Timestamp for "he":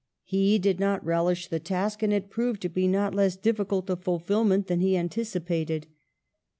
0.23-0.57, 4.81-4.97